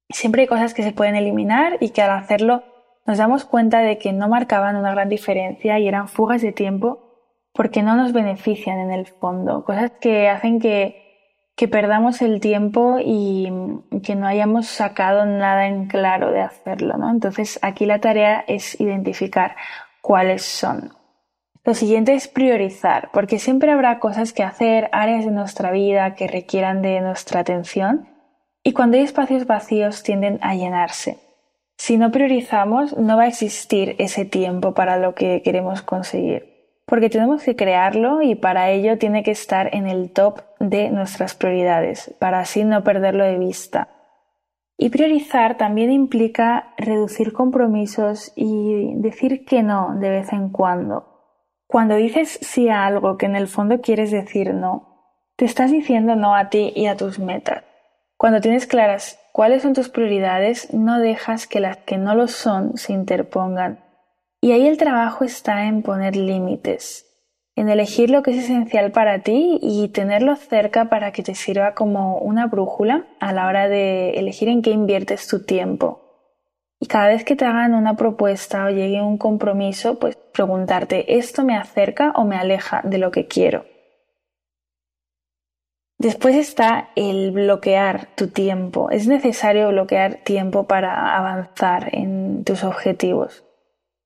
Siempre 0.10 0.44
hay 0.44 0.48
cosas 0.48 0.74
que 0.74 0.84
se 0.84 0.94
pueden 0.94 1.16
eliminar 1.16 1.78
y 1.82 1.90
que 1.90 2.02
al 2.02 2.12
hacerlo 2.12 2.64
nos 3.06 3.18
damos 3.18 3.46
cuenta 3.46 3.80
de 3.80 3.98
que 3.98 4.14
no 4.14 4.30
marcaban 4.30 4.76
una 4.76 4.92
gran 4.92 5.10
diferencia 5.10 5.80
y 5.80 5.88
eran 5.88 6.08
fugas 6.08 6.42
de 6.42 6.52
tiempo 6.52 7.06
porque 7.54 7.84
no 7.84 7.96
nos 7.96 8.14
benefician 8.14 8.80
en 8.80 8.92
el 8.92 9.08
fondo, 9.08 9.64
cosas 9.64 9.92
que 10.02 10.30
hacen 10.30 10.60
que 10.60 11.05
que 11.56 11.68
perdamos 11.68 12.22
el 12.22 12.42
tiempo 12.42 12.98
y 13.04 13.50
que 14.04 14.16
no 14.16 14.28
hayamos 14.28 14.68
sacado 14.68 15.26
nada 15.26 15.68
en 15.68 15.88
claro 15.88 16.32
de 16.32 16.42
hacerlo, 16.42 16.98
¿no? 16.98 17.10
Entonces 17.10 17.60
aquí 17.62 17.86
la 17.86 18.00
tarea 18.00 18.44
es 18.48 18.80
identificar 18.80 19.56
cuáles 20.02 20.44
son. 20.44 20.92
Lo 21.64 21.74
siguiente 21.74 22.14
es 22.14 22.28
priorizar, 22.28 23.10
porque 23.12 23.40
siempre 23.40 23.72
habrá 23.72 24.00
cosas 24.00 24.34
que 24.34 24.44
hacer, 24.44 24.90
áreas 24.92 25.26
de 25.26 25.32
nuestra 25.32 25.72
vida 25.72 26.14
que 26.14 26.28
requieran 26.28 26.82
de 26.82 27.02
nuestra 27.02 27.40
atención 27.40 28.10
y 28.62 28.74
cuando 28.74 28.98
hay 28.98 29.04
espacios 29.04 29.48
vacíos 29.48 30.04
tienden 30.04 30.40
a 30.42 30.56
llenarse. 30.56 31.20
Si 31.78 31.98
no 31.98 32.12
priorizamos, 32.12 32.98
no 32.98 33.18
va 33.18 33.24
a 33.24 33.28
existir 33.28 33.96
ese 33.98 34.26
tiempo 34.26 34.74
para 34.74 34.98
lo 34.98 35.16
que 35.16 35.42
queremos 35.42 35.82
conseguir 35.82 36.55
porque 36.86 37.10
tenemos 37.10 37.44
que 37.44 37.56
crearlo 37.56 38.22
y 38.22 38.36
para 38.36 38.70
ello 38.70 38.98
tiene 38.98 39.24
que 39.24 39.32
estar 39.32 39.74
en 39.74 39.88
el 39.88 40.12
top 40.12 40.42
de 40.60 40.90
nuestras 40.92 41.36
prioridades, 41.36 42.14
para 42.20 42.40
así 42.40 42.64
no 42.64 42.84
perderlo 42.84 43.24
de 43.24 43.38
vista. 43.38 43.90
Y 44.78 44.90
priorizar 44.90 45.58
también 45.58 45.92
implica 45.92 46.74
reducir 46.78 47.34
compromisos 47.34 48.34
y 48.36 48.94
decir 48.96 49.46
que 49.46 49.64
no 49.64 49.96
de 49.96 50.10
vez 50.10 50.34
en 50.34 50.50
cuando. 50.50 51.16
Cuando 51.68 51.96
dices 51.96 52.38
sí 52.42 52.70
a 52.70 52.86
algo 52.86 53.18
que 53.18 53.26
en 53.26 53.36
el 53.36 53.48
fondo 53.48 53.82
quieres 53.82 54.12
decir 54.12 54.54
no, 54.54 55.22
te 55.38 55.46
estás 55.46 55.72
diciendo 55.72 56.16
no 56.16 56.36
a 56.36 56.50
ti 56.50 56.72
y 56.76 56.88
a 56.88 56.98
tus 56.98 57.20
metas. 57.20 57.64
Cuando 58.18 58.42
tienes 58.42 58.68
claras 58.68 59.20
cuáles 59.32 59.64
son 59.64 59.74
tus 59.74 59.90
prioridades, 59.90 60.74
no 60.74 61.00
dejas 61.00 61.48
que 61.48 61.60
las 61.60 61.78
que 61.78 61.98
no 61.98 62.16
lo 62.16 62.28
son 62.28 62.78
se 62.78 62.94
interpongan 62.94 63.85
y 64.46 64.52
ahí 64.52 64.68
el 64.68 64.78
trabajo 64.78 65.24
está 65.24 65.66
en 65.66 65.82
poner 65.82 66.16
límites, 66.16 67.08
en 67.56 67.68
elegir 67.68 68.12
lo 68.12 68.22
que 68.22 68.30
es 68.30 68.44
esencial 68.44 68.92
para 68.92 69.24
ti 69.24 69.58
y 69.60 69.88
tenerlo 69.88 70.36
cerca 70.36 70.88
para 70.88 71.12
que 71.12 71.24
te 71.24 71.34
sirva 71.34 71.74
como 71.74 72.20
una 72.20 72.46
brújula 72.46 73.08
a 73.20 73.34
la 73.34 73.48
hora 73.48 73.68
de 73.68 74.12
elegir 74.12 74.48
en 74.50 74.62
qué 74.62 74.70
inviertes 74.70 75.28
tu 75.28 75.44
tiempo. 75.46 76.30
Y 76.80 76.86
cada 76.86 77.08
vez 77.08 77.24
que 77.24 77.36
te 77.36 77.44
hagan 77.44 77.74
una 77.74 77.96
propuesta 77.96 78.66
o 78.66 78.70
llegue 78.70 79.02
un 79.02 79.18
compromiso, 79.18 79.98
pues 79.98 80.16
preguntarte, 80.16 81.18
¿esto 81.18 81.44
me 81.44 81.58
acerca 81.58 82.12
o 82.12 82.24
me 82.24 82.36
aleja 82.36 82.82
de 82.84 83.00
lo 83.00 83.10
que 83.10 83.26
quiero? 83.26 83.66
Después 85.98 86.36
está 86.36 86.90
el 86.96 87.32
bloquear 87.32 88.10
tu 88.16 88.28
tiempo. 88.28 88.92
Es 88.92 89.08
necesario 89.08 89.70
bloquear 89.70 90.18
tiempo 90.24 90.68
para 90.68 91.18
avanzar 91.18 91.90
en 91.96 92.44
tus 92.44 92.64
objetivos. 92.64 93.45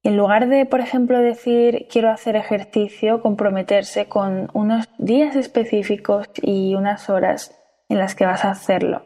En 0.02 0.16
lugar 0.16 0.48
de, 0.48 0.66
por 0.66 0.80
ejemplo, 0.80 1.20
decir 1.20 1.88
quiero 1.92 2.10
hacer 2.10 2.36
ejercicio, 2.36 3.22
comprometerse 3.22 4.08
con 4.08 4.50
unos 4.54 4.88
días 4.98 5.36
específicos 5.36 6.28
y 6.42 6.76
unas 6.76 7.10
horas 7.10 7.56
en 7.90 7.98
las 7.98 8.16
que 8.16 8.26
vas 8.26 8.46
a 8.46 8.52
hacerlo. 8.52 9.04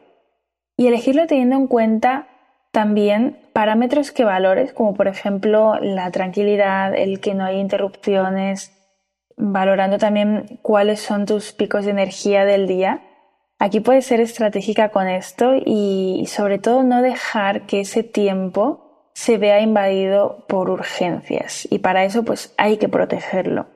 Y 0.78 0.88
elegirlo 0.88 1.26
teniendo 1.26 1.56
en 1.56 1.68
cuenta 1.68 2.28
también 2.72 3.40
parámetros 3.54 4.12
que 4.12 4.24
valores, 4.24 4.74
como 4.74 4.94
por 4.94 5.08
ejemplo 5.08 5.80
la 5.80 6.12
tranquilidad, 6.12 6.96
el 6.96 7.20
que 7.20 7.34
no 7.34 7.46
hay 7.46 7.60
interrupciones, 7.60 8.72
valorando 9.38 9.98
también 9.98 10.60
cuáles 10.62 11.00
son 11.00 11.26
tus 11.26 11.54
picos 11.54 11.86
de 11.86 11.92
energía 11.92 12.46
del 12.46 12.68
día. 12.68 13.02
Aquí 13.60 13.80
puedes 13.80 14.06
ser 14.06 14.20
estratégica 14.20 14.90
con 14.90 15.08
esto 15.08 15.54
y 15.66 16.26
sobre 16.28 16.60
todo 16.60 16.84
no 16.84 17.02
dejar 17.02 17.66
que 17.66 17.82
ese 17.82 18.04
tiempo 18.04 18.83
se 19.14 19.38
vea 19.38 19.62
invadido 19.62 20.46
por 20.48 20.70
urgencias 20.70 21.68
y 21.72 21.80
para 21.80 22.04
eso 22.04 22.24
pues 22.24 22.54
hay 22.58 22.78
que 22.78 22.90
protegerlo. 22.90 23.68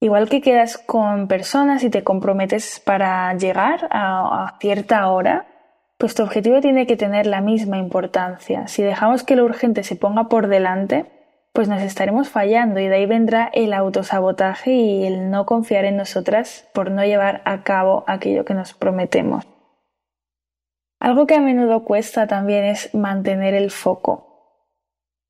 Igual 0.00 0.28
que 0.28 0.42
quedas 0.42 0.76
con 0.76 1.26
personas 1.26 1.82
y 1.82 1.90
te 1.90 2.04
comprometes 2.04 2.80
para 2.80 3.32
llegar 3.34 3.88
a, 3.90 4.56
cierta 4.60 5.08
hora, 5.08 5.46
pues 5.98 6.14
tu 6.14 6.22
objetivo 6.22 6.60
tiene 6.60 6.86
que 6.86 6.96
tener 6.96 7.26
la 7.26 7.40
misma 7.40 7.78
importancia. 7.78 8.68
Si 8.68 8.82
dejamos 8.82 9.22
que 9.22 9.36
lo 9.36 9.44
urgente 9.44 9.82
se 9.82 9.96
ponga 9.96 10.28
por 10.28 10.48
delante, 10.48 11.06
pues 11.54 11.68
nos 11.68 11.80
estaremos 11.80 12.28
fallando 12.28 12.80
y 12.80 12.88
de 12.88 12.96
ahí 12.96 13.06
vendrá 13.06 13.48
el 13.54 13.72
autosabotaje 13.72 14.72
y 14.72 15.06
el 15.06 15.30
no 15.30 15.46
confiar 15.46 15.86
en 15.86 15.96
nosotras 15.96 16.68
por 16.74 16.90
no 16.90 17.02
llevar 17.02 17.40
a 17.46 17.62
cabo 17.62 18.04
aquello 18.06 18.44
que 18.44 18.52
nos 18.52 18.74
prometemos. 18.74 19.46
Algo 21.00 21.26
que 21.26 21.34
a 21.34 21.40
menudo 21.40 21.84
cuesta 21.84 22.26
también 22.26 22.64
es 22.64 22.94
mantener 22.94 23.54
el 23.54 23.70
foco. 23.70 24.25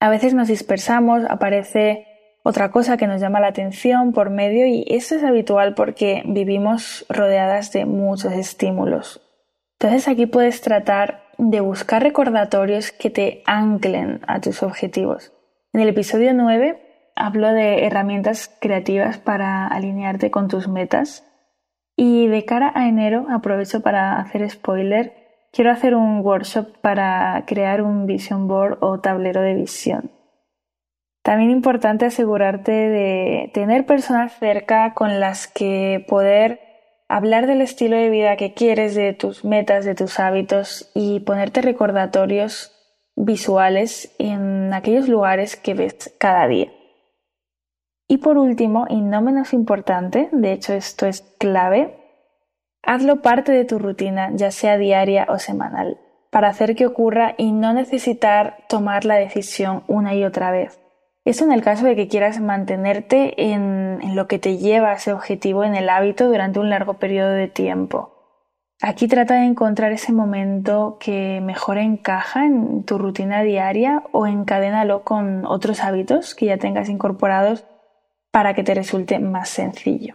A 0.00 0.08
veces 0.10 0.34
nos 0.34 0.48
dispersamos, 0.48 1.24
aparece 1.28 2.06
otra 2.42 2.70
cosa 2.70 2.96
que 2.96 3.06
nos 3.06 3.20
llama 3.20 3.40
la 3.40 3.48
atención 3.48 4.12
por 4.12 4.30
medio 4.30 4.66
y 4.66 4.84
eso 4.88 5.16
es 5.16 5.24
habitual 5.24 5.74
porque 5.74 6.22
vivimos 6.26 7.04
rodeadas 7.08 7.72
de 7.72 7.86
muchos 7.86 8.32
estímulos. 8.32 9.20
Entonces 9.78 10.06
aquí 10.08 10.26
puedes 10.26 10.60
tratar 10.60 11.24
de 11.38 11.60
buscar 11.60 12.02
recordatorios 12.02 12.92
que 12.92 13.10
te 13.10 13.42
anclen 13.46 14.20
a 14.26 14.40
tus 14.40 14.62
objetivos. 14.62 15.32
En 15.72 15.80
el 15.80 15.88
episodio 15.88 16.32
9 16.34 17.12
hablo 17.16 17.52
de 17.52 17.84
herramientas 17.84 18.54
creativas 18.60 19.18
para 19.18 19.66
alinearte 19.66 20.30
con 20.30 20.48
tus 20.48 20.68
metas 20.68 21.24
y 21.96 22.28
de 22.28 22.44
cara 22.44 22.72
a 22.74 22.88
enero 22.88 23.26
aprovecho 23.30 23.80
para 23.80 24.20
hacer 24.20 24.48
spoiler. 24.48 25.25
Quiero 25.56 25.70
hacer 25.70 25.94
un 25.94 26.20
workshop 26.20 26.76
para 26.82 27.42
crear 27.46 27.80
un 27.80 28.04
vision 28.04 28.46
board 28.46 28.76
o 28.82 29.00
tablero 29.00 29.40
de 29.40 29.54
visión. 29.54 30.10
También 31.22 31.50
importante 31.50 32.04
asegurarte 32.04 32.72
de 32.72 33.50
tener 33.54 33.86
personas 33.86 34.38
cerca 34.38 34.92
con 34.92 35.18
las 35.18 35.46
que 35.46 36.04
poder 36.06 36.60
hablar 37.08 37.46
del 37.46 37.62
estilo 37.62 37.96
de 37.96 38.10
vida 38.10 38.36
que 38.36 38.52
quieres, 38.52 38.94
de 38.94 39.14
tus 39.14 39.46
metas, 39.46 39.86
de 39.86 39.94
tus 39.94 40.20
hábitos 40.20 40.90
y 40.94 41.20
ponerte 41.20 41.62
recordatorios 41.62 42.72
visuales 43.16 44.14
en 44.18 44.74
aquellos 44.74 45.08
lugares 45.08 45.56
que 45.56 45.72
ves 45.72 46.14
cada 46.18 46.46
día. 46.48 46.70
Y 48.08 48.18
por 48.18 48.36
último, 48.36 48.84
y 48.90 49.00
no 49.00 49.22
menos 49.22 49.54
importante, 49.54 50.28
de 50.32 50.52
hecho 50.52 50.74
esto 50.74 51.06
es 51.06 51.22
clave, 51.38 52.05
hazlo 52.86 53.20
parte 53.20 53.52
de 53.52 53.64
tu 53.64 53.78
rutina, 53.78 54.30
ya 54.32 54.50
sea 54.50 54.78
diaria 54.78 55.26
o 55.28 55.38
semanal, 55.38 55.98
para 56.30 56.48
hacer 56.48 56.74
que 56.74 56.86
ocurra 56.86 57.34
y 57.36 57.52
no 57.52 57.72
necesitar 57.72 58.58
tomar 58.68 59.04
la 59.04 59.16
decisión 59.16 59.82
una 59.88 60.14
y 60.14 60.24
otra 60.24 60.50
vez. 60.50 60.80
Eso 61.24 61.44
en 61.44 61.52
el 61.52 61.62
caso 61.62 61.84
de 61.84 61.96
que 61.96 62.08
quieras 62.08 62.40
mantenerte 62.40 63.50
en, 63.52 63.98
en 64.00 64.14
lo 64.14 64.28
que 64.28 64.38
te 64.38 64.58
lleva 64.58 64.90
a 64.90 64.94
ese 64.94 65.12
objetivo 65.12 65.64
en 65.64 65.74
el 65.74 65.88
hábito 65.88 66.26
durante 66.28 66.60
un 66.60 66.70
largo 66.70 66.94
periodo 66.94 67.32
de 67.32 67.48
tiempo. 67.48 68.12
Aquí 68.80 69.08
trata 69.08 69.34
de 69.34 69.46
encontrar 69.46 69.92
ese 69.92 70.12
momento 70.12 70.98
que 71.00 71.40
mejor 71.42 71.78
encaja 71.78 72.44
en 72.44 72.84
tu 72.84 72.98
rutina 72.98 73.42
diaria 73.42 74.04
o 74.12 74.26
encadénalo 74.26 75.02
con 75.02 75.46
otros 75.46 75.82
hábitos 75.82 76.34
que 76.34 76.46
ya 76.46 76.58
tengas 76.58 76.88
incorporados 76.88 77.64
para 78.30 78.54
que 78.54 78.62
te 78.62 78.74
resulte 78.74 79.18
más 79.18 79.48
sencillo. 79.48 80.14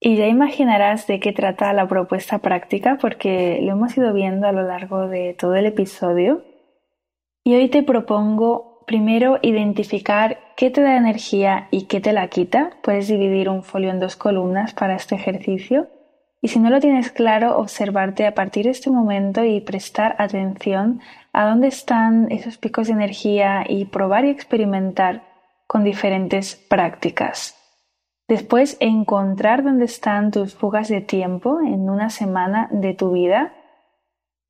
Y 0.00 0.16
ya 0.16 0.26
imaginarás 0.26 1.06
de 1.06 1.20
qué 1.20 1.32
trata 1.32 1.74
la 1.74 1.86
propuesta 1.86 2.38
práctica 2.38 2.96
porque 2.98 3.60
lo 3.62 3.72
hemos 3.72 3.96
ido 3.98 4.14
viendo 4.14 4.46
a 4.46 4.52
lo 4.52 4.62
largo 4.62 5.08
de 5.08 5.34
todo 5.38 5.54
el 5.56 5.66
episodio. 5.66 6.42
Y 7.44 7.54
hoy 7.54 7.68
te 7.68 7.82
propongo 7.82 8.84
primero 8.86 9.38
identificar 9.42 10.38
qué 10.56 10.70
te 10.70 10.80
da 10.80 10.96
energía 10.96 11.68
y 11.70 11.82
qué 11.84 12.00
te 12.00 12.14
la 12.14 12.28
quita. 12.28 12.78
Puedes 12.82 13.08
dividir 13.08 13.50
un 13.50 13.62
folio 13.62 13.90
en 13.90 14.00
dos 14.00 14.16
columnas 14.16 14.72
para 14.72 14.96
este 14.96 15.16
ejercicio 15.16 15.88
y 16.42 16.48
si 16.48 16.58
no 16.58 16.70
lo 16.70 16.80
tienes 16.80 17.10
claro, 17.12 17.58
observarte 17.58 18.26
a 18.26 18.34
partir 18.34 18.64
de 18.64 18.70
este 18.70 18.90
momento 18.90 19.44
y 19.44 19.60
prestar 19.60 20.16
atención 20.18 21.00
a 21.34 21.46
dónde 21.46 21.68
están 21.68 22.30
esos 22.30 22.56
picos 22.56 22.86
de 22.86 22.94
energía 22.94 23.64
y 23.68 23.84
probar 23.84 24.24
y 24.24 24.30
experimentar 24.30 25.22
con 25.66 25.84
diferentes 25.84 26.56
prácticas. 26.56 27.59
Después, 28.30 28.76
encontrar 28.78 29.64
dónde 29.64 29.86
están 29.86 30.30
tus 30.30 30.54
fugas 30.54 30.86
de 30.86 31.00
tiempo 31.00 31.58
en 31.62 31.90
una 31.90 32.10
semana 32.10 32.68
de 32.70 32.94
tu 32.94 33.10
vida. 33.10 33.52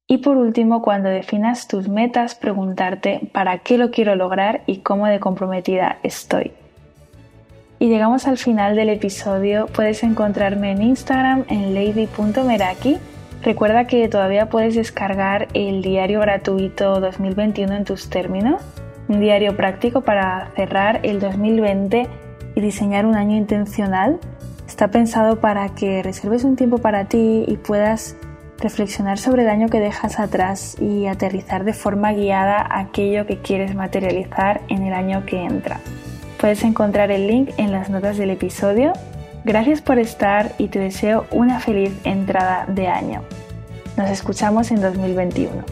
Y 0.06 0.18
por 0.18 0.36
último, 0.36 0.82
cuando 0.82 1.08
definas 1.08 1.66
tus 1.66 1.88
metas, 1.88 2.34
preguntarte 2.34 3.30
para 3.32 3.60
qué 3.60 3.78
lo 3.78 3.90
quiero 3.90 4.16
lograr 4.16 4.60
y 4.66 4.80
cómo 4.80 5.06
de 5.06 5.18
comprometida 5.18 5.96
estoy. 6.02 6.52
Y 7.78 7.88
llegamos 7.88 8.26
al 8.26 8.36
final 8.36 8.76
del 8.76 8.90
episodio. 8.90 9.66
Puedes 9.68 10.02
encontrarme 10.02 10.72
en 10.72 10.82
Instagram 10.82 11.46
en 11.48 11.72
lady.meraki. 11.72 12.98
Recuerda 13.42 13.86
que 13.86 14.06
todavía 14.08 14.50
puedes 14.50 14.74
descargar 14.74 15.48
el 15.54 15.80
diario 15.80 16.20
gratuito 16.20 17.00
2021 17.00 17.76
en 17.76 17.84
tus 17.86 18.10
términos, 18.10 18.60
un 19.08 19.20
diario 19.20 19.56
práctico 19.56 20.02
para 20.02 20.50
cerrar 20.54 21.00
el 21.02 21.18
2020 21.18 22.29
y 22.54 22.60
diseñar 22.60 23.06
un 23.06 23.16
año 23.16 23.36
intencional. 23.36 24.18
Está 24.66 24.88
pensado 24.88 25.40
para 25.40 25.68
que 25.70 26.02
reserves 26.02 26.44
un 26.44 26.56
tiempo 26.56 26.78
para 26.78 27.06
ti 27.06 27.44
y 27.46 27.56
puedas 27.56 28.16
reflexionar 28.60 29.18
sobre 29.18 29.42
el 29.42 29.48
año 29.48 29.68
que 29.68 29.80
dejas 29.80 30.20
atrás 30.20 30.76
y 30.80 31.06
aterrizar 31.06 31.64
de 31.64 31.72
forma 31.72 32.12
guiada 32.12 32.66
aquello 32.70 33.26
que 33.26 33.38
quieres 33.38 33.74
materializar 33.74 34.60
en 34.68 34.82
el 34.82 34.92
año 34.92 35.24
que 35.26 35.42
entra. 35.42 35.80
Puedes 36.38 36.62
encontrar 36.62 37.10
el 37.10 37.26
link 37.26 37.50
en 37.56 37.72
las 37.72 37.90
notas 37.90 38.16
del 38.16 38.30
episodio. 38.30 38.92
Gracias 39.44 39.80
por 39.80 39.98
estar 39.98 40.52
y 40.58 40.68
te 40.68 40.78
deseo 40.78 41.26
una 41.30 41.60
feliz 41.60 41.92
entrada 42.04 42.66
de 42.66 42.88
año. 42.88 43.22
Nos 43.96 44.10
escuchamos 44.10 44.70
en 44.70 44.80
2021. 44.80 45.64